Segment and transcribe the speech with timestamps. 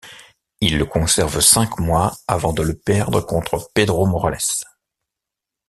[0.61, 4.39] Il le conserve cinq mois avant de le perdre contre Pedro Morales.